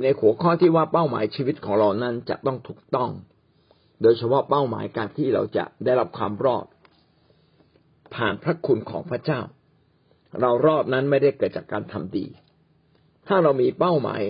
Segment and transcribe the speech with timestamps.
[0.00, 3.10] อยู่ในหัวข้อที่ว่าเป้าหมายชีวิตของเรานั้นจะต้องถูกต้อง
[4.02, 6.66] โดยเฉพาะเป้าหมายการที่เราจะได้รับความรอด
[8.14, 9.40] ผ่านพระคุณของพระเจ้า
[10.40, 12.26] เรารอดนั้นไม่ได้เกิดจากการทำดี
[13.28, 14.22] ถ้าเรามีเป้าหมาย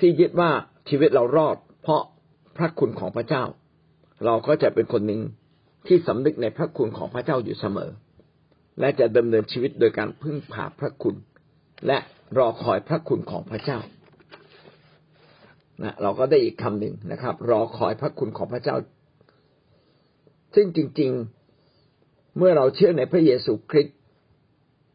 [0.00, 0.50] ที่ยึดว่า
[0.88, 2.02] ชีวิตเรารอด เพราะ
[2.56, 3.44] พระคุณของพระเจ้า
[4.24, 5.20] เราก็จะเป็นคนหนึ่ง
[5.86, 7.90] ที่สำนึกในพระคุณของพระเจ้าอยู่เสมอ
[8.80, 11.16] และจะดำเนินชีวิตโดยการพึ่งพาพระคุณ
[11.86, 11.98] และ
[12.38, 13.78] รอคอยพระคุณของพระเจ้า
[15.82, 18.76] นะเราก็ได้อีกคำหนึ่งนะครับ รอคอยพระคุณของพระเจ้า
[20.54, 21.10] ซึ่งจริง
[21.74, 23.96] ๆ เมื่อเราเชื่อในพระเยซูคริสต์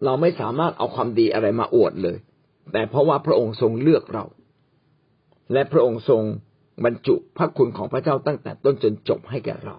[0.06, 2.18] เราไม่สามารถเอาความดีอะไรมาอวดเลย
[2.74, 4.26] แต่เพราะว่าพระองค์ทรงเลือกเรา
[5.54, 6.22] และพระองค์ทรง
[6.86, 9.76] บรรจุพระคุณของพระเจ้าตั้งแต่ต้นจนจบให้แก่เรา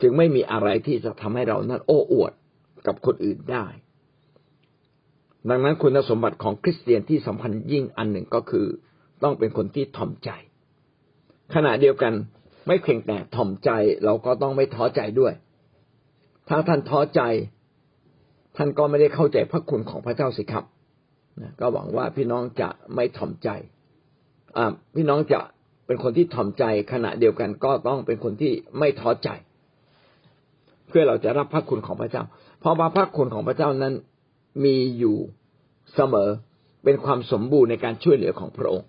[0.00, 2.32] จึงไม่มีอะไรที่จะทำให้เรานั้นโอ้อวด
[2.86, 3.66] กับคนอื่นได้
[5.50, 8.66] ดังนั้นคุณสมบัติของคริสเตียนที่สำคัญยิ่งอันหนึ่งก็คือ
[9.22, 10.30] ต้องเป็นคนที่ถ่อมใจ
[11.54, 12.12] ขณะเดียวกัน
[12.66, 13.70] ไม่เพียงแต่ถ่อมใจ
[14.04, 15.32] เราก็ต้องไม่ท้อใจด้วย
[16.48, 17.20] ถ้าท่านท้อใจ
[18.56, 20.64] ท่านก็ไม่ได้เข้าใจพระคุณของพระเจ้าสิครับ
[21.60, 23.48] ก็หวังว่าพี่น้องจะไม่ถ่อมใจ
[24.94, 25.40] พี่น้องจะ
[25.86, 29.28] เป็นคนที่ถ่อมใจ ขณะเดียวกันก็ต้องเป็นคนที่ไม่ท้อใจ
[30.88, 32.22] เพื่อเราจะรับพระคุณของพระเจ้า
[32.60, 33.94] เพราะว่าพระคุณของพระเจ้านั้น
[34.64, 35.16] มีอยู่
[35.94, 36.28] เสมอ
[36.84, 38.86] เป็นความสมบูรณ์ในการช่วยเหลือของพระองค์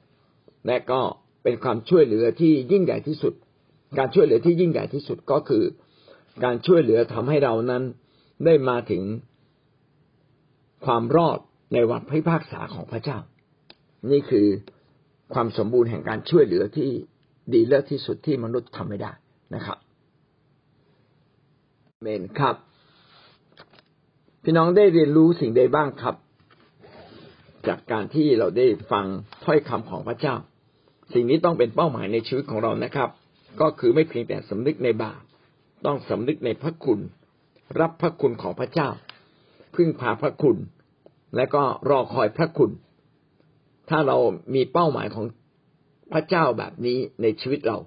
[0.68, 1.02] และก็
[1.44, 3.34] เป็นความช่วยเหลือที่ยิ่งใหญ่ที่สุด
[3.98, 5.64] การช่วยเหลือที่ยิ่งใหญ่ที่สุดก็คือ
[6.44, 7.84] การช่วยเหลือทำให้เรานั้น
[8.46, 9.04] ได้มาถึง
[10.86, 11.40] ความรอด
[11.74, 13.20] ในวันพิพากษาของพระเจ้า
[14.12, 14.48] นี่คือ
[15.34, 16.90] ความสมบูรณ์แห่งการช่วยเหลือที่
[17.54, 19.12] ดีเลิศที่สุดที่มนุษย์ทำไม่ได้
[19.56, 19.78] นะครับ
[22.02, 22.56] เมนครับ
[24.44, 26.16] พี่น้องได้เรียนรู้สิ่งใดบ้างครับ
[27.68, 29.06] จากการที่เราได้ฟัง
[29.46, 30.36] ถ้อยคำของพระเจ้า
[31.14, 33.10] สิ่งนี้ต้องเป็นเป้าหมายในชีวิตของเรานะครับ
[33.62, 35.22] ก็คือไม่เพียงแต่สำนึกในบาป
[35.86, 37.00] ต้องสำนึกในพระคุณ
[37.80, 38.90] รับพระคุณของพระเจ้า
[39.76, 40.58] พึ่งพาพระคุณ
[41.36, 42.72] และก็รอคอยพระคุณ
[43.90, 44.18] ถ้าเรา
[44.54, 45.26] มีเป้าหมายของ
[46.14, 47.78] พระเจ้าแบบนี้ในชีวิตเรา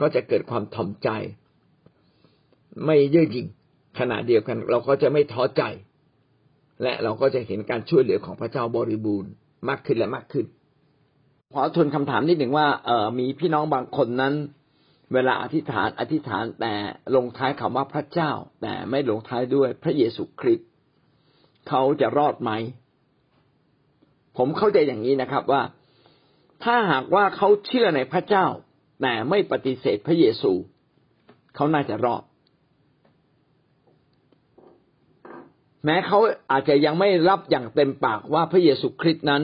[0.00, 1.08] ก็จะเกิดความถ่อมใจ
[2.84, 3.46] ไม่เย่อหยิ่ง
[3.98, 5.62] ขณะเดียวกัน เราก็จะไม่ท้อใจ
[6.82, 9.30] และเราก็จะเห็นการช่วยเหลือของพระเจ้าบริบูรณ์
[9.68, 10.46] มากขึ้นและมากขึ้น
[11.54, 14.34] ขอทวนคำถามนิดหนึ่งว่าเออมีพี่น้องบางคนนั้น
[15.14, 16.74] เวลาอธิษฐานอธิษฐานแต่
[17.16, 18.32] ลงท้ายคำว่าพระเจ้า
[18.62, 20.68] แต่ไม่ลงท้ายด้วยพระเยซูคริสต์
[21.68, 22.50] เขาจะรอดไหม
[24.36, 25.62] ผมเข้าใจอย่างนี้นะครับว่า
[26.64, 28.46] ถ้าหากว่าเขาเชื่อในพระเจ้า
[29.02, 30.52] แต่ไม่ปฏิเสธพระเยซู
[31.54, 32.22] เขาน่าจะรอด
[35.84, 36.18] แม้เขา
[36.50, 39.42] อาจจะยังไม่รับอย่างเต็มปากว่าพระเยซูคริสต์นั้น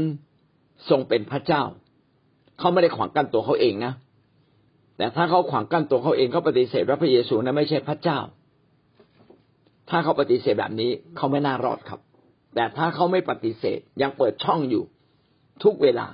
[0.88, 1.62] ทรงเป็นพระเจ้า
[2.64, 3.92] เขาไม่ได้ขวางกั้นตัวเขาเองนะ
[4.97, 8.19] แต่ถ้าเขาขวางกั้นตัวเขาเองเขาปฏิเสธว่าพระเยซูนั้นไม่ใช่พระเจ้า
[9.91, 12.00] ถ้าเขาปฏิเสธแบบนี้เขาไม่น่ารอดครับ
[12.54, 14.84] แต่ถ้าเขาไม่ปฏิเสธยังเปิดช่องอยู่
[15.62, 16.06] ทุกเวลา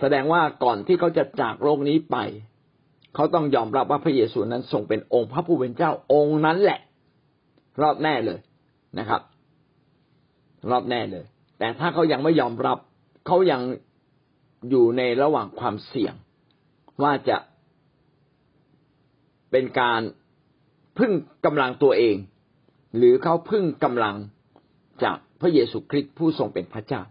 [0.00, 2.16] แสดงว่าก่อนที่เขาจะจากโลกนี้ไป
[3.14, 6.80] เขาต้องยอมรับว่าพระเยซูนั้นทรงเป็นองค์พระผู้เป็นเจ้าองค์นั้นแหละ
[7.82, 8.38] รอดแน่เลย
[8.98, 9.22] นะครับ
[10.70, 11.24] รอดแน่เลย
[11.58, 12.78] แต่ถ้าเขายังไม่ยอมรับ
[13.26, 13.60] เขายัง
[14.70, 16.14] อยู่ในระหว่างความเสี่ยง
[17.02, 17.38] ว่าจะ
[19.50, 20.00] เป็นการ
[20.98, 21.12] พึ่ง
[21.44, 22.16] กำลังตัวเอง
[22.96, 24.16] หรือเขาพึ่งกำลัง
[25.02, 27.02] จากพระเยซูคริสต์ผู้ทรงเป็นพระเจ้า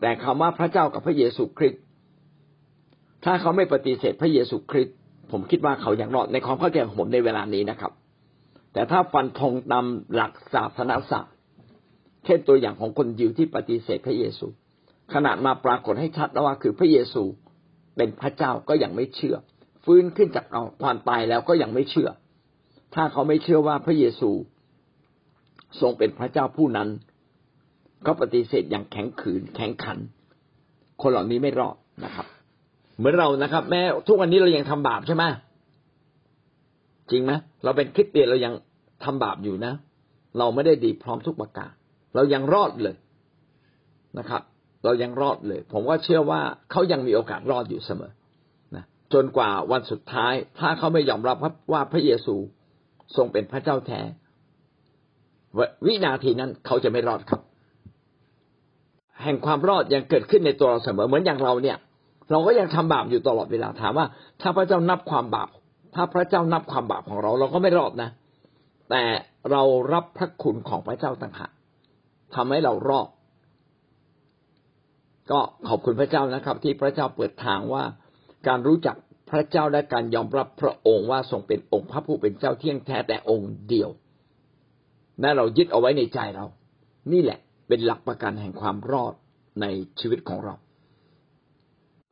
[0.00, 1.82] แต่คำว่าพระเจ้ากับพระเยซูคริสต์
[3.24, 4.96] ถ้าเขาไม่ปฏิเสธพระเยซูคริสต์
[5.30, 7.92] ผมคิดว่าเขายังรอดในความเข้าใจของผมในเวลานี้นะครับ
[8.72, 11.34] แต่ถ้าฟันธงตามหลักศาสนาศาสตร์
[12.24, 14.46] เช่นตัวอย่างของคนยิวที่ปฏิเสธพระเยซู
[15.14, 17.22] ขนาดมาปรากฏให้ชัดแล้วว่าคือพระเยซู
[17.96, 19.36] เป็นพระเจ้าก็ยังไม่เชื่อ
[19.84, 20.46] ฟื้นขึ้นจาก
[20.82, 22.08] ความตายแล้วก็ยังไม่เชื่อ
[22.94, 24.30] ถ้าเขาไม่เชื่อว่าพระเยซู
[25.80, 26.88] ทรงเป็นพระเจ้าผู้นั้น
[28.06, 29.98] ก็ปฏิเสธอย่างแข็งขืนแข็งขัน
[31.02, 32.26] คนเหล่านี้ไม่รอดนะครับ
[32.98, 35.24] เหมือนเรานะครับ แม้ทุกวันนี้เรายังทำบาปใช่ไหม
[37.10, 37.32] จริงไหม
[37.64, 38.54] เราเป็นคริสเตียนเรายัง
[39.04, 39.72] ทำบาปอยู่นะ
[40.38, 41.72] เราไม่ได้ดีพร้อมทุกประการ
[42.14, 42.96] เรายังรอดเลย
[44.18, 44.42] นะครับ
[44.84, 46.40] เรายังรอดเลย ผมก็เชื่อว่า
[46.70, 48.12] เขายังมีโอกาสรอดอยู่เสมอ
[48.76, 51.36] นะจนกว่าวันสุดท้าย ถ้าเขาไม่ยอมรับ
[51.72, 52.34] ว่าพระเยซู
[53.16, 54.00] ทรงเป็นพระเจ้าแท้
[55.86, 57.42] วินาทีนั้นเขาจะไม่รอดครับ
[59.22, 61.78] แห่งความรอดยังเกิดขึ้นในตัวเราเสมอเหมือนอย่างเราเนี่ย
[62.30, 64.06] เราก็ยังทำบาปอยู่ตลอดเวลาถามว่า
[64.40, 65.48] ถ้าพระเจ้านับความบาป
[65.94, 68.10] ถ้าพระเจ้านับความบาปของเรา เราก็ไม่รอดนะ
[68.90, 69.02] แต่
[69.50, 69.62] เรา
[69.92, 71.52] รับพระคุณของพระเจ้าต่างหาก
[72.34, 73.08] ทำให้เรารอด
[75.32, 77.84] ก็ขอบคุณพระเจ้านะครับ ที่พระเจ้าเปิดทางว่า
[78.48, 78.96] การรู้จัก
[79.30, 83.90] พระเจ้าและการยอมรับพระองค์ว่าทรงเป็นองค์พระผู้เป็นเจ้าเที่ยงแท้แต่องค์เดียว
[85.22, 86.46] นั่นเรายึดเอาไว้ในใจเรา
[87.12, 87.38] นี่แหละ
[87.68, 89.14] เป็นหลักประกันแห่งความรอด
[89.60, 89.66] ใน
[90.00, 90.54] ชีวิตของเรา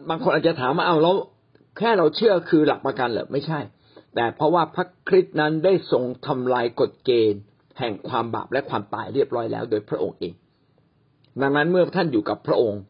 [0.08, 1.16] บางคนอาจจะถามว่าเอาแล้ว
[1.78, 3.60] แค่เราเชื่อคือหลักประกันเหรอไม่ใช่
[4.14, 7.42] แต่เพราะว่าพระคริสต์นั้นได้ทรงทำลายกฎเกณฑ์
[7.78, 10.34] แห่งความบาปและความตายเรียบร้อยแล้ว โดยพระองค์เอง
[11.42, 12.80] ดังนั้นเมื่อท่านอยู่กับพระองค์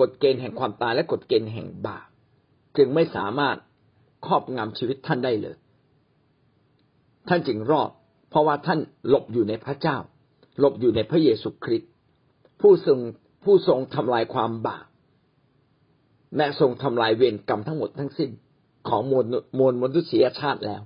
[0.00, 2.08] กฎเกณฑ์แห่งความตายและกฎเกณฑ์แห่งบาป
[2.76, 3.56] จึงไม่สามารถ
[4.26, 5.56] ครอบงำชีวิตท่านได้เลย
[7.28, 7.90] ท่านจึงรอด
[8.30, 8.78] เพราะว่าท่าน
[9.08, 9.96] หลบอยู่ในพระเจ้า
[10.60, 11.90] หลบอยู่ในพระเยซูคริสต์
[12.60, 12.98] ผู้ทรง
[13.44, 14.86] ผู้ทรงทำลายความบาป
[16.36, 18.30] และทรงทำลายเวรกรรมทั้งหมดทั้งสิ้น
[18.88, 19.24] ของมวล
[19.58, 20.82] มวลมนุษยชาติแล้ว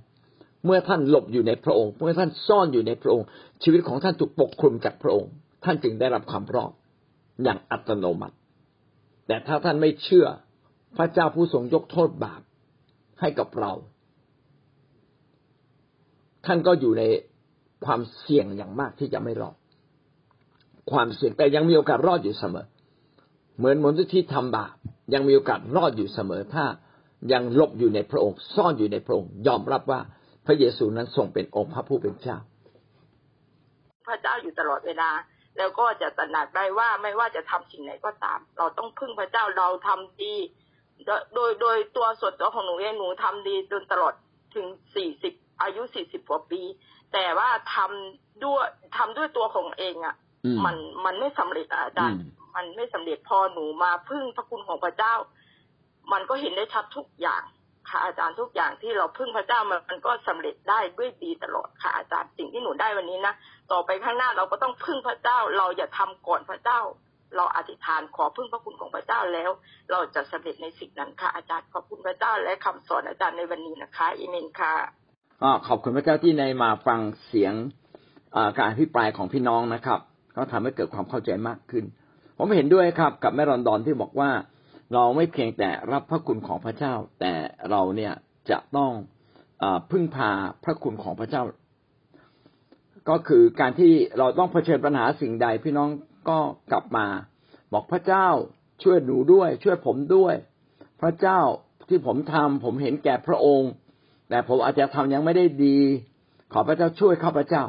[0.65, 3.25] เมื่อท่านหลบอยู่ในพระองค์ เมื่อท่านซ่อนอยู่ในพระองค์
[3.63, 5.31] ชีวิตของท่านถูกปกคลุมจากพระองค์
[5.63, 6.71] ท่านจึงได้รับความรอด
[7.43, 8.35] อย่างอัตโนมัติ
[9.31, 10.27] แต่ถ้าท่านไม่เชื่อ
[10.97, 12.41] พระเจ้าผู้ทรงยกโทษบาป
[13.19, 13.71] ให้กับเรา
[16.45, 17.03] ท่านก็อยู่ใน
[17.85, 19.55] ความเสี่ยงอย่างมากที่จะไม่รอด
[20.91, 22.67] ความเสี่ยงแต่ยังมีโอกาสรอดอยู่เสมอ
[23.57, 24.75] เหมือนมนุษย์ที่ทำบาป
[25.13, 26.65] ยังมีโอกาสรอดอยู่เสมอ ถ้า
[27.33, 29.99] ยังหลบอยู่ในพระองค์ ซ่อนอยู่ในพระองค์ ยอมรับว่า
[30.45, 32.37] พระเยซูนั้นทรงเป็นองค์พระผู้เป็นเจ้า
[34.07, 35.09] พระเจ้าอยู่ตลอดเวลา
[35.57, 40.35] แล้วก็จะตระหนักได้ว่าไม่ว่าจะทำสิ่งไหนก็ตาม เราต้องพึ่งพระเจ้าเราทำดี
[41.35, 44.13] โดยโดยตัวส่วนตัวของหนูเองหนูทำดีจนตลอด
[44.55, 46.61] ถึงสี่สิบอายุสี่สิบกว่าปี
[47.13, 48.65] แต่ว่าทำด้วย
[48.97, 50.15] ทำด้วยตัวของเองอะ่ะ
[50.65, 50.75] มัน
[51.05, 52.21] มันไม่สำเร็จอาจารย์
[52.55, 55.13] มันไม่สำเร็จพอหนูมาพึ่งพระคุณของพระเจ้า
[56.11, 57.43] มันก็เห็นได้ชัดทุกอย่าง
[57.89, 63.33] ค่ะอาจารย์ทุกอย่างที่เราพึ่งพระเจ้ามันก็สำเร็จได้ด้วยดีตลอดค่ะอาจารย์สิ่งที่หนูได้วันนี้นะ
[63.71, 66.79] ต่อไปข้างหน้าเราก็ต้องพึ่งพระเจ้า เราอย่าทำก่อนพระเจ้า
[67.35, 69.51] เราอธิษฐานขอพึ่งพระคุณของพระเจ้าแล้ว
[69.91, 74.73] เราจะสำเร็จในสิ่งนั้นค่ะอาจารย์ขอบคุณพระเจ้าและคำสอนอาจารย์ในวันนี้นะคะอิเมนค่ะ
[75.41, 77.53] ก็ขอบคุณพระเจ้าที่ในมาฟังเสียง
[78.57, 79.99] การอภิปรายของพี่น้องนะครับ
[80.33, 81.83] เขาทำให้เกิดความเข้าใจมากขึ้น
[82.37, 84.29] ผมเห็นด้วยครับกับแม่รอนดอนที่บอกว่า
[84.93, 87.33] เราไม่เพียงแต่รับพระคุณของพระเจ้า แต่
[87.69, 88.13] เราเนี่ย
[88.49, 88.91] จะต้อง
[89.63, 90.31] อพึ่งพา
[90.63, 91.43] พระคุณของพระเจ้า
[93.09, 95.89] ก็คือการที่เราต้องเผชิญปัญหาสิ่งใด พี่น้อง
[96.29, 96.39] ก็
[96.71, 97.07] กลับมา
[97.73, 98.27] บอกพระเจ้า
[98.83, 100.35] ช่วยหนูด้วย ช่วยผมด้วย
[101.01, 101.39] พระเจ้า
[101.89, 103.71] ที่ผมทำผมเห็นแก่พระองค์
[104.29, 105.79] แต่ผมอาจจะทำยังไม่ได้ดี
[106.53, 107.63] ขอพระเจ้าช่วยข้าพระเจ้า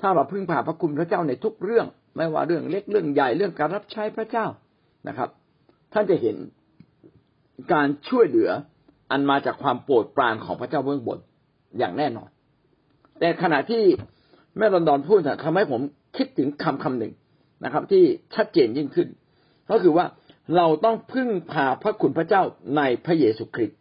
[0.00, 1.86] ถ้าเราพึ่งพาพระคุณพระเจ้าในทุกเรื่อง
[2.16, 4.46] ไม่ว่าเรื่องเล็กเรื่องใหญ่เรื่องการรับใช้พระเจ้า
[5.08, 5.28] นะครับ
[5.92, 6.36] ท่านจะเห็น
[7.72, 8.50] การช่วยเหลือ
[9.10, 11.18] อันมาจากความโปรดปรานของพระเจ้าเบื้องบน
[11.78, 12.28] อย่างแน่นอน
[13.18, 13.82] แต่ขณะที่
[14.58, 15.80] แม่รอนดอนพูดทำให้ผม
[16.16, 17.12] คิดถึงคำคำหนึ่ง
[17.64, 18.04] นะครับ ที่
[18.34, 19.08] ชัดเจนยิ่งขึ้น
[19.70, 20.06] ก็คือว่า
[20.56, 22.42] เราต้องพึ่งพาพระคุณพระเจ้า
[22.76, 23.78] ในพระเยซูคริสต์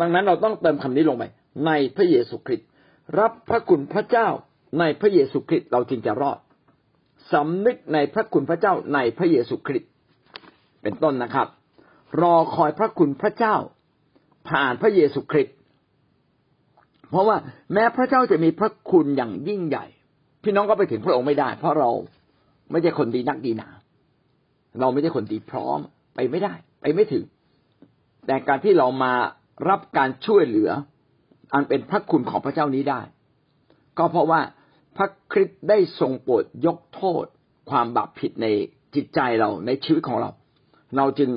[0.00, 1.24] ดังนั้นเราต้องเติมคำนี้ลงไป
[1.66, 2.68] ในพระเยซูคริสต์
[3.20, 4.28] รับพระคุณพระเจ้า
[4.80, 6.38] ในพระเยซูคริสต์เราจึงจะรอด
[7.32, 9.90] สำนึกในพระคุณพระเจ้าในพระเยซูคริสต์
[10.84, 11.48] เป็นต้นนะครับ
[12.22, 13.56] รอคอยพระคุณพระเจ้า
[14.48, 15.56] ผ่านพระเยซูคริสต์
[17.10, 17.36] เพราะว่า
[17.72, 19.86] แม้พระเจ้าจะมีพระคุณอย่างยิ่งใหญ่
[20.42, 21.90] พี่น้องก็ไปถึงพระองค์ไม่ได้ เพราะเรา
[22.70, 23.68] ไม่ใช่คนดีนักดีหนา
[24.80, 25.78] เราไม่ใช่คนดีพร้อม
[26.14, 27.24] ไปไม่ได้ ไปไม่ถึง
[28.26, 29.12] แต่การที่เรามา
[29.68, 30.70] รับการช่วยเหลือ
[31.54, 33.00] อันเป็นพระคุณของพระเจ้านี้ได้
[33.98, 34.40] ก็เพราะว่า
[34.96, 37.24] พระคริสต์ได้ทรงโปรดยกโทษ
[37.70, 38.46] ความบาปผิดใน
[38.94, 40.30] จิตใจเราในชีวิตของเรา
[40.96, 41.30] เราจึง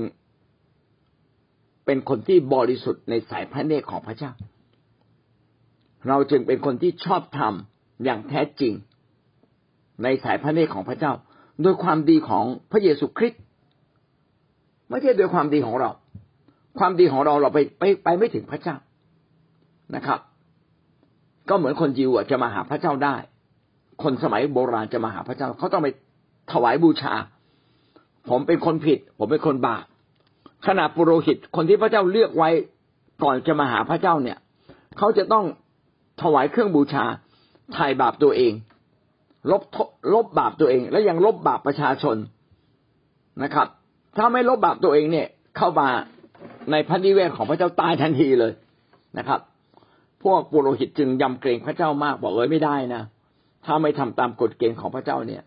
[1.85, 4.31] เป็นคนที่บริสุทธิ์ในสายพระเนตรของพระเจ้า
[6.07, 7.53] เราจึงเป็นคนที่ชอบธรรม
[8.03, 8.73] อย่างแท้จริง
[10.03, 11.13] ในสายพระเนตรของพระเจ้า
[11.61, 13.41] โดยความดีของพระเยซูคริสต์
[14.89, 15.91] ไม่ใช่โดยความดีของเรา
[16.79, 18.75] ความดีของเราเราไปไปไปไม่ถึงพระเจ้า
[19.95, 20.19] นะครับ
[21.49, 23.15] ก็เหมือนคนยิวจะมาหาพระเจ้าได้
[24.03, 25.87] คนสมัยโบราณจะมาหาพระเจ้าเขาต้องไป
[26.51, 27.13] ถวายบูชา
[28.29, 29.86] ผมเป็นคนผิด ผมเป็นคนบาป
[30.67, 32.50] ขณะปุโรหิตคนที่พระเจ้าเลือกไว้
[33.24, 34.38] ก่อนจะมาหาพระเจ้าเนี่ย
[34.98, 35.46] เขาจะต้อง
[36.22, 37.05] ถวายเครื่องบูชา
[37.74, 38.53] ไถ่บาปตัวเอง
[39.51, 39.62] ลบ
[40.13, 42.17] ลบบาปตัวเอง และยังลบบาปประชาชน
[43.43, 43.67] นะครับ
[44.17, 45.88] ถ้าไม่ลบบาปตัวเองเนี่ย เข้ามา
[46.72, 48.51] ในพันธิเวศของพระเจ้าตายทันทีเลย
[49.17, 49.39] นะครับ
[50.24, 53.01] พวกปุโรหิตจึงยำเกรงพระเจ้ามากบอกเอ้ยไม่ได้นะ
[53.65, 55.43] ถ้าไม่ทำตามกฎเกณฑ์ของพระเจ้าเนี่ย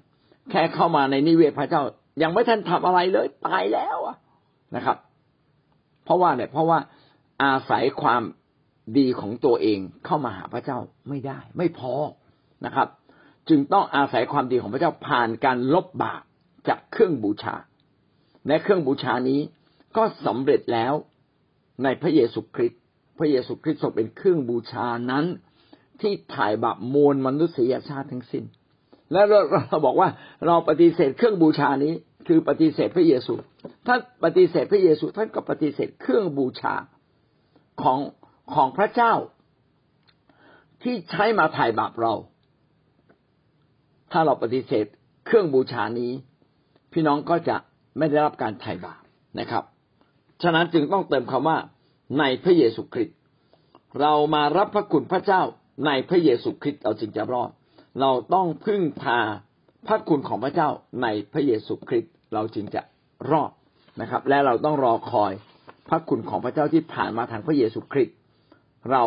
[0.51, 1.83] แค่เข้ามาในนิเวศพระเจ้า
[2.23, 4.17] ยังไม่ทันทำอะไรเลยตายแล้วอะ
[4.77, 4.97] นะครับ
[6.05, 6.79] เพราะว่าเนี่ยเพราะว่า
[7.43, 8.23] อาศัยความ
[8.99, 11.93] ดีของตัวเองเข้ามาหาพระเจ้าไม่ได้ ไม่พอ
[12.65, 12.89] นะครับ
[13.49, 16.23] จึงต้องอาศัยความดีของพระเจ้าผ่านการลบบาป
[16.69, 17.57] จากเครื่องบูชา
[18.49, 19.41] ในเครื่องบูชานี้
[19.97, 20.93] ก็สำเร็จแล้ว
[21.83, 22.81] ในพระเยซูคริสต์
[23.19, 25.25] พระเยซูคริสต์ทรงเป็นเครื่องบูชานั้น
[26.01, 28.45] ที่ถ่ายบาปมวลมนุษยชาติทั้งสิ้น
[29.13, 30.09] และเราเราบอกว่า
[30.47, 31.95] เราปฏิเสธเครื่องบูชานี้
[32.33, 33.35] คือปฏิเสธพระเยซู
[33.87, 36.75] ถ้านปฏิเสธพระเยซูท่านก็ปฏิเสธเครื่องบูชา
[37.83, 37.99] ของ
[38.55, 39.13] ของพระเจ้า
[40.83, 42.15] ที่ใช้มาถ่ายบาปเรา
[44.13, 44.87] ถ้าเราปฏิเสธ
[45.27, 46.13] เครื่องบูชานี้
[46.93, 47.57] พี่น้องก็จะ
[47.99, 49.03] ไม่ได้รับการไถ่าบาป
[49.39, 49.65] นะครับ
[50.43, 51.59] ฉะนั้นจึงต้องเติมคำว่า
[52.19, 53.17] ในพระเยซูคริสต์
[54.01, 55.43] เรามารับพระคุณพระเจ้า
[55.87, 57.51] ในพระเยซูคริสต์เราจึงจะรอด
[58.01, 59.19] เราต้องพึ่งพา
[59.87, 60.69] พระคุณของพระเจ้า
[61.03, 62.83] ในพระเยซูคริสต์ เราจึงจะ
[63.31, 63.51] รอด
[64.01, 65.33] นะครับ และเราต้องรอคอย
[65.89, 68.17] พระคุณของพระเจ้าที่ผ่านมาทางพระเยซูคริสต์
[68.91, 69.05] เรา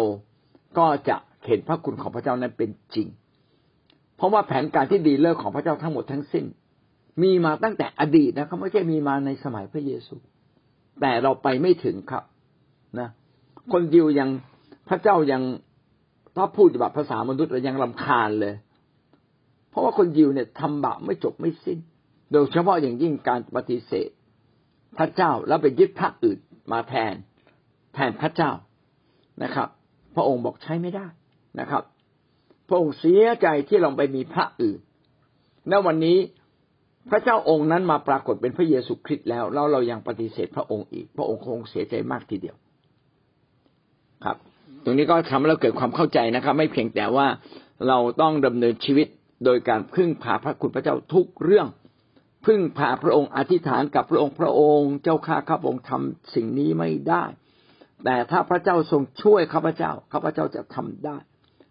[0.77, 3.08] ก็จะเห็นพระคุณของพระเจ้านั้นเป็นจริง
[4.18, 6.46] เพราะว่าแผนการที่ดีเลิศของพระเจ้าทั้งหมดทั้งสิ้น
[7.24, 10.15] มีมาตั้งแต่อดีตนะครับไม่ใช่มีมาในสมัยพระเยซู
[11.01, 12.24] แต่เราไปไม่ถึงครับ
[13.00, 13.10] นะ
[13.72, 14.30] คนยิวยัง
[14.89, 15.42] พระเจ้ายัง
[16.36, 18.53] ถ้าพูดแบบภาษามนุษย์เรายังลำคาญเลย
[19.70, 21.80] เพราะว่าคนยิวเนี่ยทำบาปไม่จบไม่สิ้น
[22.34, 24.10] โดยเฉพาะอย่างยิ่งการปฏิเสธ
[24.98, 26.40] พระเจ้าแล้วไปยึดพระอื่น
[26.72, 27.16] มาแทน
[27.94, 28.52] แทนพระเจ้า
[29.44, 29.68] นะครับ
[30.16, 31.08] พระองค์บอกใช้ไม่ได้
[31.60, 31.84] นะครับ
[32.70, 34.80] พระองค์เสียใจที่เราไปมีพระอื่น
[35.72, 36.18] ณวันนี้
[37.10, 42.56] พระเจ้าองค์นั้นมาปรากฏเป็นพระเยซูคริสต์แล้วแล้วเรายังปฏิเสธพระองค์อีก พระองค์คงเสียใจมากทีเดียว
[44.25, 44.38] ครับ
[44.84, 47.28] ตรงนี้ก็ทำให้เราเกิดความเข้าใจนะครับ ไม่เพียงแต่ว่า
[47.88, 49.08] เราต้องดำเนินชีวิต
[49.46, 51.68] โดยการพึ่งพาพระคุณพระเจ้าทุกเรื่อง
[52.45, 57.23] พึ่งพาพระองค์อธิษฐานกับพระองค์พระองค์ เจ้าข้าข้าพระองค์ทำสิ่งนี้ไม่ได้
[58.05, 61.17] แต่ถ้าพระเจ้าทรงช่วยข้าพเจ้าข้าพเจ้าจะทำได้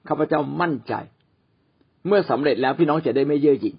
[0.08, 0.94] ข้าพเจ้ามั่นใจ
[2.06, 3.76] เมื่อสำเร็จแล้วพี่น้องจะได้ไม่เย่อหยิ่ง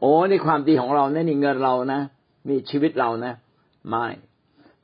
[0.00, 2.00] โอ้ในความดีของเราเนี่ยนี่เงินเรานะ
[2.48, 3.34] นี่ชีวิตเรานะ
[3.88, 4.06] ไม่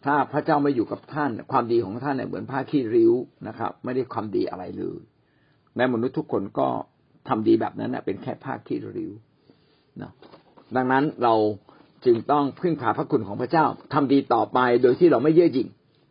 [0.04, 3.12] ถ้าพระเจ้าไม่อยู่กับท่าน ความดีของท่านเนี่ยเหมือนผ้าขี้ริ้ว
[3.48, 5.00] นะครับ ไม่ได้ความดีอะไรเลย
[5.74, 6.68] แม้มนุษย์ทุกคนก็
[7.28, 9.12] ทำดีแบบนั้นนะเป็นแค่ผ้าขี้ริ้ว
[10.02, 10.10] นะ
[10.76, 11.34] ดังนั้นเรา
[12.04, 15.68] จึงต้องพึ่งพาพระคุณของพระเจ้าทำดีต่อไปโดยที่เราไม่เย่อหยิ่ง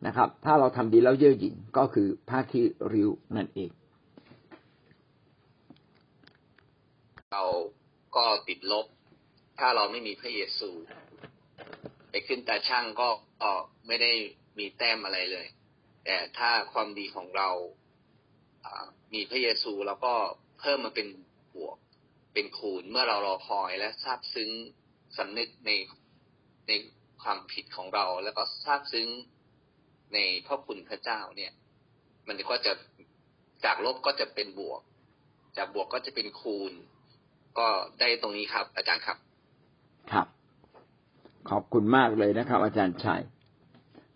[0.07, 3.69] นะครับ ถ้าเราทำดีแล้วเย่อหยิ่งก็คือผ้าขี้ริ้วนั่นเอง
[7.33, 7.45] เรา
[8.17, 8.85] ก็ติดลบ
[9.59, 10.69] ถ้าเราไม่มีพระเยซู
[12.09, 13.09] ไปขึ้นตาช่างก็
[13.87, 14.11] ไม่ได้
[14.57, 15.47] มีแต้มอะไรเลย
[16.05, 17.49] แต่ถ้าความดีของเรา
[19.13, 20.13] มีพระเยซูแล้วก็
[20.59, 21.07] เพิ่มมาเป็น
[22.39, 24.49] เป็นคูณเมื่อเรารอคอยและซาบซึ้ง
[25.17, 25.71] สำนึกใน
[26.67, 26.71] ใน
[27.21, 29.07] ความผิดของเรา แล้วก็ซาบซึ้ง
[30.13, 31.51] ในพระคุณพระเจ้าเนี่ย
[32.27, 32.73] มันก็จะ
[33.65, 34.81] จากลบก็จะเป็นบวก
[35.57, 36.71] จากบวกก็จะเป็นคูณ
[37.59, 37.67] ก็
[37.99, 39.17] ได้ตรงนี้ครับ อาจารย์ครับ
[40.11, 40.27] ครับ
[41.49, 43.21] ขอบคุณมากเลยนะครับ อาจารย์ชัย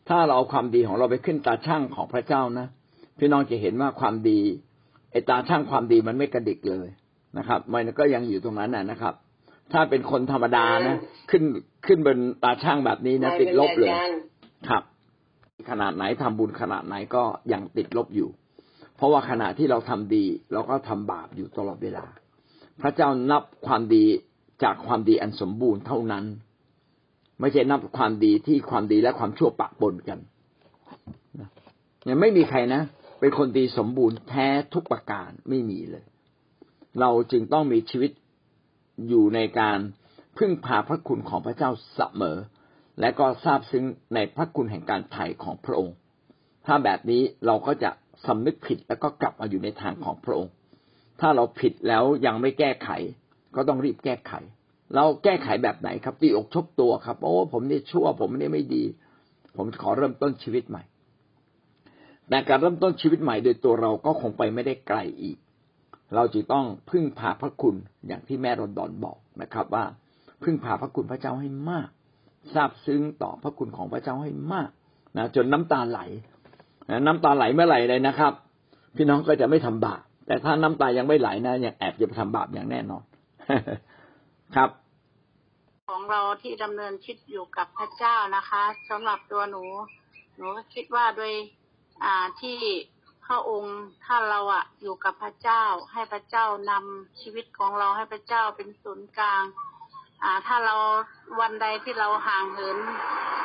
[0.10, 2.68] ถ้าเราเอาความดีของเราไปขึ้นตาช่างของพระเจ้านะ
[3.20, 4.40] พี่น้องจะเห็นว่าความดี
[5.12, 6.90] ไอตาช่างความดีมันไม่กระดิกเลย
[7.38, 9.14] นะครับ มันก็ยังอยู่ตรงนั้นนะครับ
[9.74, 10.98] ถ้าเป็นคนธรรมดานะ
[11.32, 11.44] ขึ้น
[11.86, 13.92] ขึ้นบนตาช่างแบบนี้นะติดลบเลย
[14.70, 14.84] ครับ
[15.70, 17.24] ขนาดไหนทำบุญขนาดไหนก็
[17.54, 18.30] ยังติดลบอยู่
[18.96, 22.06] เพราะว่าขณะที่เราทำดี เราก็ทำบาปอยู่ตลอดเวลา
[22.82, 24.06] พระเจ้านับความดี
[24.64, 26.26] จากความดีอันสมบูรณ์เท่านั้น
[27.40, 30.20] ไม่ใช่นับความดีที่ความดีและความชั่วปะปนกัน
[32.10, 32.82] ยังไม่มีใครนะ
[33.20, 36.04] เป็นคนดีสมบูรณ์แท้ทุกประการไม่มีเลย
[37.00, 38.12] เราจึงต้องมีชีวิต
[39.08, 39.80] อยู่ในการ
[40.38, 42.38] พึ่งพาพระคุณของพระเจ้าเสมอ
[43.00, 45.96] และก็ทราบซึ้งในพระคุณแห่งการไถ่ของพระองค์
[46.66, 47.90] ถ้าแบบนี้เราก็จะ
[48.26, 50.52] สำนึกผิดแล้วก็กลับมาอยู่ในทางของพระองค์
[51.20, 52.90] ถ้าเราผิดแล้วยังไม่แก้ไข
[53.56, 54.34] ก็ต้องรีบแก้ไข
[54.96, 58.84] เราแก้ไขแบบไหนครับตีอกชกตัวครับ โอ้ผมนี่ชั่ว ผมนี่ไม่ดี
[59.58, 60.84] ผมขอเริ่มต้นชีวิตใหม่
[62.30, 65.38] แต่การเริ่มต้นชีวิตใหม่โดยตัวเราก็คงไปไม่ได้ไกลอีก
[66.16, 67.76] เราจึงต้องพึ่งพาพระคุณ
[68.08, 69.86] อย่างที่แม่รอนดอนบอกนะครับ ว่า
[70.44, 71.90] พึ่งพาพระคุณพระเจ้าให้มาก
[72.54, 74.70] ทราบซึ้งต่อพระคุณของพระเจ้าให้มาก
[75.18, 76.00] นะจนน้ำตาไหล
[77.08, 78.34] น้ำตาไหลเมื่อไหร่เลยนะครับ
[78.96, 83.04] พี่น้องก็จะไม่ทำบาปแต่ถ้าน้ำตายังไม่ไหลนะยังแอบจะทำบาปอย่างแน่นอน
[84.56, 84.70] ครับ
[85.90, 89.64] ของเราที่ดำเนินชิดอยู่กับพระเจ้านะคะสำหรับตัวหนู
[90.36, 91.34] หนูก็คิดว่าโดย
[92.04, 92.60] อ่าที่
[93.34, 99.44] ระองค์ถ้าเราอะอยู่กับพระเจ้า ให้พระเจ้านำชีวิตของเราให้พระเจ้าเป็นศูนย์กลาง
[100.24, 100.76] อ่า ถ้าเรา
[101.40, 102.78] วันใดที่เราห่างเหิน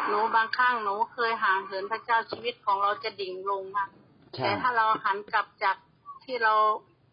[0.07, 3.90] หนูบางครั้งหนูเคยห่างเหินพระเจ้าชีวิตของเราจะดิ่งลงมาก
[4.38, 5.76] แต่ถ้าเราหันกลับจาก
[6.25, 6.55] ที่เรา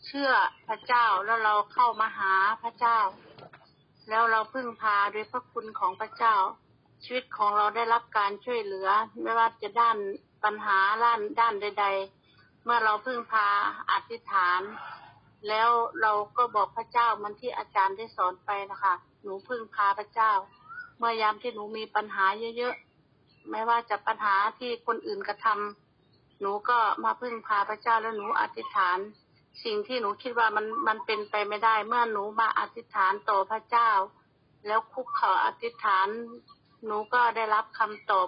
[0.06, 0.32] เชื่อ
[0.68, 3.00] พระเจ้าแล้วเราเข้ามาหาพระเจ้า
[4.10, 6.36] แล้วเราพึ่งพาด้วยพระคุณของพระเจ้า
[7.04, 8.90] ชีวิตของเราได้รับการช่วยเหลือ
[9.22, 9.98] ไม่ว่าจะด้าน
[10.44, 12.23] ปัญหาด้านด้านใด ๆ
[12.64, 13.48] เมื่อเราพึ่งพา
[13.92, 14.62] อธิษฐาน
[15.48, 15.70] แล้ว
[16.02, 18.94] เราก็บอกพระเจ้ามันที่อาจารย์ได้สอนไปนะคะ
[19.24, 20.32] หนูพึ่งพาพระเจ้า
[20.98, 22.26] เมื่อยามที่หนูมีปัญหา
[22.58, 28.98] เยอะๆไม่ว่าจะปัญหาที่คนอื่นกระทำหนูก็มาพึ่งพาพระเจ้าแล้วหนูอธิษฐาน
[29.64, 33.90] สิ่งที่หนูคิดว่ามันมันเป็นไปไม่ได้ เมื่อหนูมาอธิษฐานต่อพระเจ้า
[34.68, 36.08] แล้วคุกเข่าอธิษฐาน
[36.86, 38.28] หนูก็ได้รับคำตอบ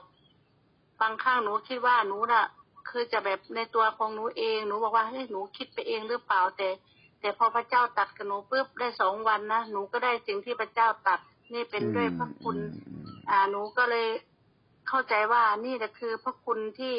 [1.01, 2.45] บางครั้งหนูคิดว่าหนูน่ะ
[2.89, 6.69] คือจะแบบในตัวของหนูเองหนูบอกว่าเฮ้ยหนูคิดไปเองหรือเปล่าแต่
[7.21, 11.19] แต่พอพระเจ้าตัดกับหนูปุ๊บได้สองวันนะหนูก็ได้สิ่งที่พระเจ้าตัด
[11.53, 12.57] นี่เป็นด้วยพระคุณ
[13.29, 14.07] อ่าหนูก็เลย
[14.87, 16.95] เข้าใจว่านี่แหละคือพระคุณที่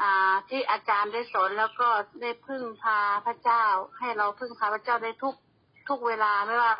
[0.00, 1.88] อ่าที่อาจารย์ได้สอนแล้วก็
[2.22, 3.64] ได้พึ่งพาพระเจ้า
[3.98, 5.34] ให้เราพึ่งพาพระเจ้าได้ทุก
[5.88, 6.72] ทุกเวลาไม่ว่า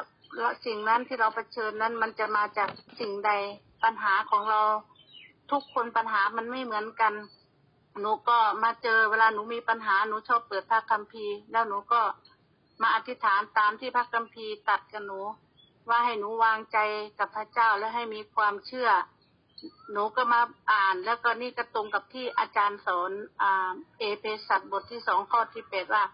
[0.66, 2.68] สิ่งนั้นที่เราเผชิญนั้นมันจะมาจาก
[3.00, 3.30] สิ่งใด
[3.82, 4.60] ปัญหาของเรา
[5.50, 7.12] ทุกคนปัญหามันไม่เหมือนกัน
[8.00, 12.00] หนูก็มาเจอเวลาหนูมีปัญหาหนูชอบเปิดพระคัมภีร์ แล้วหนูก็
[12.82, 15.20] มาอธิษฐานตามที่พระคัมภีร์ตัดกับหนู
[15.88, 16.78] ว่าให้หนูวางใจ
[17.18, 18.90] กับพระเจ้าและให้มีความเชื่อ
[19.92, 20.40] หนูก็มา
[20.72, 23.10] อ่าน แล้วก็นี่ก็ตรงกับที่อาจารย์สอน
[23.42, 26.04] อ่าเอเฟสัตบทที่สองข้อที่แปดว่า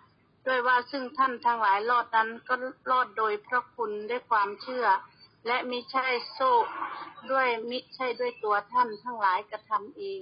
[0.46, 2.54] ด้วยว่าซึ่งท่านทั้งหลายรอดนั้นก็
[2.90, 4.86] รอดโดยพระคุณด้วยความเชื่อ
[5.46, 6.52] และมิใช่โซ่
[7.30, 10.20] ด้วยมิใช่ด้วยตัวท่านทั้งหลายกระทำเอง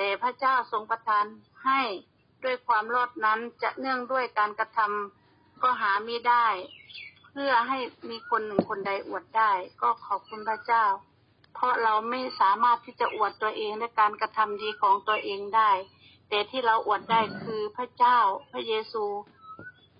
[0.00, 1.24] แต่พระเจ้าทรงประทาน
[1.64, 1.82] ให้
[2.44, 6.46] ด้วยความรอดนั้นจะเนื่องด้วยการกระทำก็หาไม่ได้
[7.30, 7.78] เพื่อให้
[8.10, 9.52] มีคนหนึ่งคนใดอวดได้
[9.82, 10.84] ก็ขอบคุณพระเจ้า
[11.54, 15.70] เพราะเราไม่สามารถที่จะอวดตัวเองและการกระทำดีของตัวเองได้
[16.28, 18.18] แต่ที่เราอวดได้คือพระเจ้า
[18.52, 19.04] พระเยซู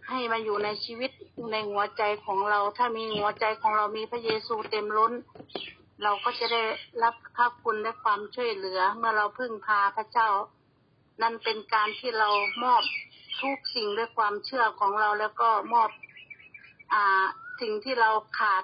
[0.08, 1.10] ให้มาอยู่ในชีวิต
[1.52, 5.12] ในหัวใจของเรา ถ้ามีหัวใจของเรามีพระเยซูเต็มล้น
[6.02, 6.62] เราก็จะได้
[7.02, 10.28] รับพระคุณและความช่วยเหลือ เมื่อเราพึ่งพาพระเจ้า
[11.22, 12.28] นั่นเป็นการที่เรา
[12.64, 12.82] มอบ
[13.40, 15.90] ทุกสิ่งด้วยความเชื่อของเราแล้วก็มอบ
[16.92, 17.24] อ่า
[17.60, 18.62] สิ่งที่เราขาด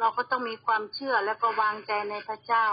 [0.00, 2.66] เราก็ต้องมีความเชื่อแล้วก็วางใจในพระเจ้า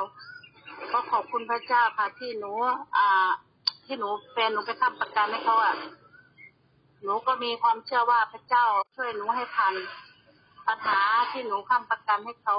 [0.92, 2.52] ก็ขอบคุณพระเจ้าค่ะที่หนู
[2.98, 3.30] อ่า
[3.86, 5.76] ที่หนูแฟนหนูไปทำประกันให้เขาอะ
[7.04, 9.74] หนูก็มีความเชื่อว่าพระเจ้าช่วยหนูให้ผ่าน
[10.68, 11.00] ปัญหา
[11.32, 12.56] ที่หนูค้ำประกันให้เขา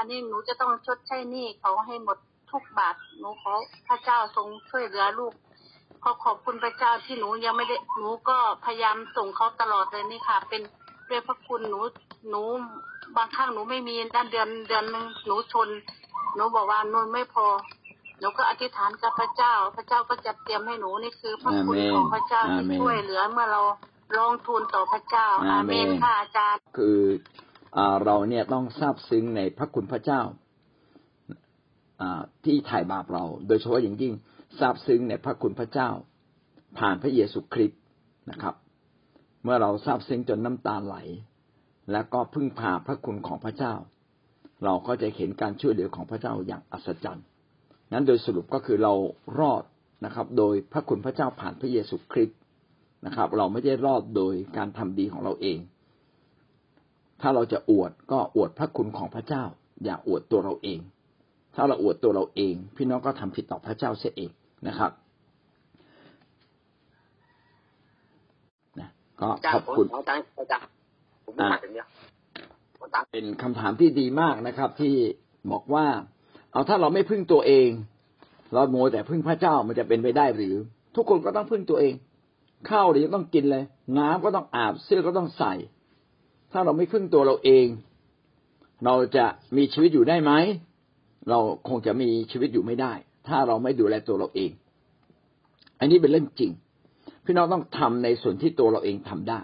[0.00, 2.18] อันนี้หนูจะต้องชดใช้หนี้เขาให้หมด
[2.50, 3.52] ทุกบาทหนูขอ
[3.88, 5.32] พระเจ้าทรงช่วยเหลือลูก
[6.02, 10.62] ขอขอบคุณพระเจ้าที่หนูยังไม่ได้หนูก็พยายามส่งเขาตลอดเลยนี่ค่ะ เป็น
[11.10, 11.80] ด้วยพระคุณหนู
[12.30, 12.42] หนู
[13.16, 15.68] บางครั้งหนูไม่มีด้านเดือนเดือนหนึงหนูชน
[16.34, 17.46] หนูบอกว่านูนไม่พอ
[18.18, 23.62] หนูก็อธิษฐานกับพระเจ้า พระเจ้าก็จัดเตรียมให้หนูนี่คือพระคุณอาเมนของพระเจ้าที่อาเมนช่วยเหลือเมื่อเรา
[24.18, 27.49] ลงทุนต่อพระเจ้าอาเมนค่ะอาจารย์ คืออ่า
[28.04, 30.22] เราเนี่ยต้องทราบซึ้งในพระคุณพระเจ้า
[32.44, 34.12] ที่ไถ่บาปเรา โดยเฉพาะอย่างยิ่ง
[34.60, 35.88] ทราบซึ้งในพระคุณพระเจ้า
[36.78, 37.80] ผ่านพระเยซูคริสต์
[38.30, 38.54] นะครับ
[39.44, 40.96] เมื่อเราทราบซึ้งจนน้ำตาไหล
[41.92, 43.74] แล้วก็พึ่งพาพระคุณของพระเจ้า
[44.64, 47.26] เราก็จะเห็นการช่วยเหลือของพระเจ้าอย่างอัศจรรย์
[47.92, 48.94] นั้นโดยสรุปก็คือเรา
[49.38, 49.62] รอด
[50.04, 52.38] นะครับ โดยพระคุณพระเจ้าผ่านพระเยซูคริสต์
[53.06, 55.58] นะครับ เราไม่ได้รอดโดยการทำดีของเราเอง
[57.20, 59.44] ถ้าเราจะอวดก็อวดพระคุณของพระเจ้า
[59.84, 60.80] อย่าอวดตัวเราเอง
[61.54, 64.30] ถ้าเราอวดตัวเราเอง พี่น้องก็ทำผิดต่อพระเจ้าเสียเอง
[64.68, 64.90] นะครับ
[68.78, 68.88] นะ
[69.20, 70.70] ก็อาจารขอบย์ผมคุณขอตังค์อาจารย์
[71.24, 71.88] ผมไม่มาถึงเดียว
[72.78, 74.94] ขอตังค์เป็นคำถามที่ดีมากนะครับ ที่
[75.52, 75.86] บอกว่า
[76.52, 77.68] เอาถ้าเราไม่พึ่งตัวเอง
[78.52, 80.54] เราโมวแต่พึ่งพระเจ้ามันจะเป็นไปได้หรือ
[80.96, 81.94] ทุกคนก็ต้องพึ่งตัวเอง
[82.70, 83.64] ข้าวเดี๋ยวต้องกินเลย
[83.98, 85.52] น้ำก็ต้องอาบเสื้อก็ต้องใส่
[86.52, 87.66] ถ้าเราไม่พึ่งตัวเราเอง
[88.84, 90.32] เราจะมีชีวิตอยู่ได้ไหม
[91.30, 92.92] เราคงจะมีชีวิตอยู่ไม่ได้
[93.28, 94.50] ถ้าเราไม่ดูแลตัวเราเอง
[95.78, 96.52] อันนี้เป็นเรื่องจริง
[97.24, 99.40] พี่น้องต้องทำในส่วนที่ตัวเราเองทำได้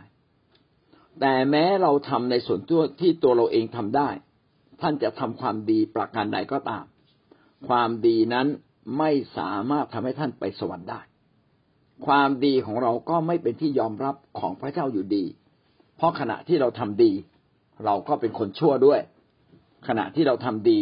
[1.20, 4.08] แต่แม้เราทำในส่วนตัวที่ตัวเราเองทำได้
[4.80, 6.84] ท่านจะทำความดีประการใดก็ตาม
[7.68, 8.46] ความดีนั้น
[8.98, 11.00] ไม่สามารถทำให้ท่านไปสวรรค์ได้
[12.06, 15.24] ความดีของเราก็ไม่เป็นที่ยอมรับของพระเจ้าอยู่ดี
[15.96, 17.12] เพราะขณะที่เราทำดี
[17.84, 19.00] เราก็เป็นคนชั่วด้วย
[19.88, 20.80] ขณะที่เราทำดี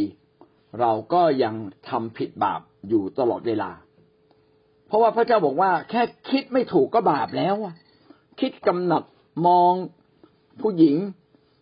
[0.80, 1.54] เราก็ยัง
[1.88, 3.70] ทำผิดบาปอยู่ตลอดเวลา
[4.86, 7.54] เพราะว่าพระเจ้าบอกว่า แค่คิดไม่ถูกก็บาปแล้ว
[8.40, 9.02] คิดกำหนัด
[9.46, 9.72] มอง
[10.62, 10.96] ผู้หญิง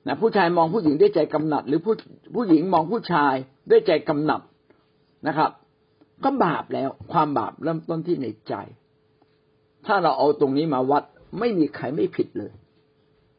[0.07, 1.95] นะผู้ชายมองผู้หญิงด้วยใจกำหนัด หรือผู้
[2.35, 3.35] ผู้หญิงมองผู้ชาย
[3.71, 4.41] ด้วยใจกำหนัด
[5.27, 5.51] นะครับ
[6.25, 8.55] ก็บาปแล้ว ความบาปเริ่มต้นที่ในใจ
[9.87, 11.05] ถ้าเราเอาตรงนี้มาวัด
[11.39, 12.53] ไม่มีใครไม่ผิดเลย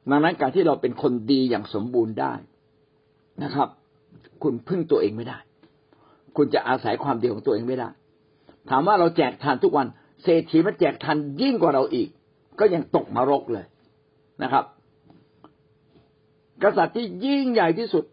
[0.10, 2.34] ดังนั้นการที่เราเป็นคนดีอย่างสมบูรณ์ได้
[3.44, 3.70] นะครับ
[4.44, 5.38] คุณพึ่งตัวเองไม่ได้
[6.38, 7.89] คุณจะอาศัยความดีของตัวเองไม่ได้
[8.70, 9.88] ถามว่าเราแจกทานทุกวัน
[10.24, 12.10] เศรษฐีมาแจกทานยิ่งกว่าเราอีก
[12.60, 13.66] ก็ยังตกนรกเลย
[14.44, 14.63] นะครับ
[16.63, 18.04] กษัตริย์ที่ยิ่งใหญ่ที่สุด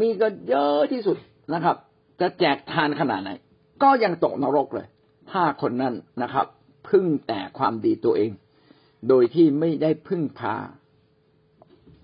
[0.00, 1.16] มีกันเยอะที่สุด
[1.54, 1.76] นะครับ
[2.20, 3.30] จะแจกทานขนาดไหน
[3.82, 4.86] ก็ยังตกนรกเลย
[5.30, 6.46] ถ้าคนนั้นนะครับ
[6.88, 8.30] พึ่งแต่ความดีตัวเอง
[9.08, 10.56] โดยที่ไม่ได้พึ่งพา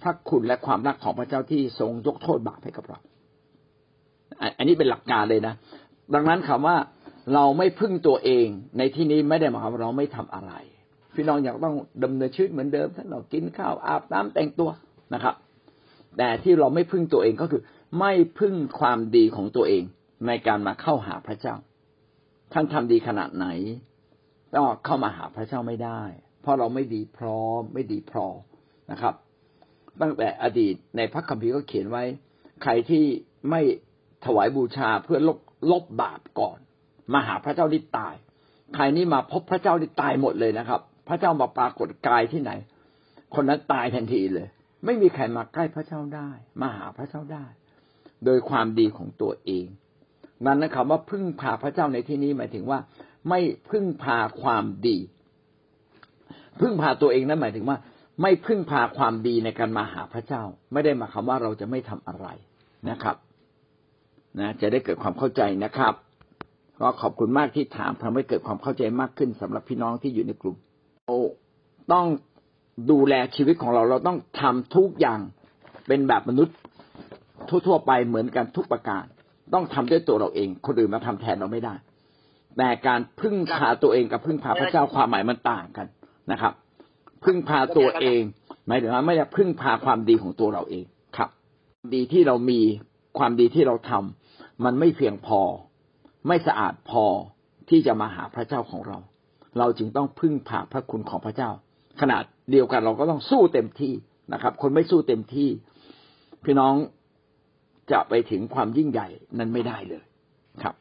[0.03, 2.99] พระคุณและความรักของพระเจ้าที่ทรงยกโทษบาปให้กับเรา
[4.59, 5.55] อันนี้เป็นหลักการเลยนะ
[6.15, 6.77] ดังนั้นคำว่า
[7.35, 8.47] เราไม่พึ่งตัวเอง
[8.79, 10.53] ในที่นี้ไม่ได้หมายความว่าเราไม่ทำอะไร
[11.15, 14.71] พี่น้องอยากต้องดำเนินชีวิตเหมือนเดิมท่านเรากินข้าวอาบน้ำแต่งตัว
[15.15, 15.35] นะครับ
[16.19, 17.63] แต่ที่เราไม่พึ่งตัวเองก็คือ
[17.99, 19.83] ไม่พึ่งความดีของตัวเอง
[20.27, 21.55] ในการมาเข้าหาพระเจ้า
[22.53, 23.47] ท่านทำดีขนาดไหน
[24.55, 26.03] ก็เข้ามาหาพระเจ้าไม่ได้
[26.41, 28.27] เพราะเราไม่ดีพร้อมไม่ดีพอ
[28.91, 29.15] นะครับ
[30.01, 32.05] ตั้งแต่อดีตในพระคัมภีร์ก็เขียนไว้
[32.63, 33.05] ใครที่
[33.51, 33.61] ไม่
[34.25, 35.39] ถวายบูชาเพื่อลบ
[35.71, 36.59] ลบบาปก่อน
[37.13, 38.15] มาหาพระเจ้าที่ตาย
[38.75, 42.53] ใครนี่มาพบพระเจ้าที่ตายหมดเลยนะครับ พระเจ้ามาปรากฏกายที่ไหน
[43.35, 44.47] คนนั้นตายทันทีเลย
[44.85, 47.47] ไม่มีใครมาใกล้พระเจ้าได้ มาหาพระเจ้าได้
[48.25, 49.67] โดยความดีของตัวเอง
[50.47, 52.79] นั้นนะครับว่าพึ่งพาพระเจ้าในที่นี้หมายถึงว่า
[53.29, 54.99] ไม่พึ่งพาความดี
[56.61, 57.77] พึ่งพาตัวเองนั้นหมายถึงว่า
[58.21, 62.27] ไม่พึ่งพาความดีในการมาหาพระเจ้า ไม่ได้มาคำว่าเราจะไม่ทำอะไร
[62.91, 63.17] นะครับ
[64.39, 65.95] นะ จะได้เกิดความเข้าใจนะครับ
[66.81, 70.57] ก็ขอบคุณมากที่ถามทำให้เกิดความเข้าใจมากขึ้นสำหรับพี่น้องที่อยู่ในกลุ่ม
[71.07, 71.21] โอ้
[71.93, 72.07] ต้อง
[72.91, 75.21] ดูแลชีวิตของเราเราต้องทำทุกอย่าง
[75.87, 76.57] เป็นแบบมนุษย์
[77.49, 79.05] ทั่วๆไปเหมือนกันทุกประการ
[79.55, 81.75] ต้องทำด้วยตัวเราเอง คนอื่นมาทำแทนเราไม่ได้
[82.57, 85.87] แต่การพึ่งพาตัวเองกับพึ่งพาพระเจ้าความหมายมันต่างกัน
[86.33, 86.53] นะครับ
[87.25, 88.21] พึ่งพาตัวเอง
[88.67, 90.85] หมายถึงว่าไม่ได้พึ่งพาความดีของตัวเราเอง
[91.17, 91.31] ครับ
[91.95, 92.61] ดีที่เรามี
[93.19, 95.41] ความดีที่เราทำมันไม่เพียงพอ
[96.29, 97.05] ไม่สะอาดพอ
[97.71, 98.99] ที่จะมาหาพระเจ้าของเรา
[99.59, 101.51] เราจึงต้องพึ่งพาพระคุณของพระเจ้า
[102.01, 103.93] ขนาดเดียวกันเราก็ต้องสู้เต็มที่
[104.33, 105.49] นะครับ คนไม่สู้เต็มที่
[106.45, 106.75] พี่น้อง
[107.93, 109.09] จะไปถึงความยิ่งใหญ่
[109.39, 110.05] นั้นไม่ได้เลย
[110.63, 110.75] ครับ